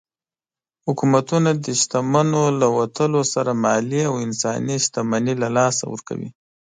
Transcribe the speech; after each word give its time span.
حکومتونه 0.85 1.49
د 1.65 1.67
شتمنو 1.81 2.43
له 2.59 2.67
وتلو 2.77 3.21
سره 3.33 3.51
مالي 3.63 4.01
او 4.09 4.13
انساني 4.25 4.75
شتمني 4.85 5.33
له 5.41 5.47
لاسه 5.57 5.83
ورکوي. 5.91 6.29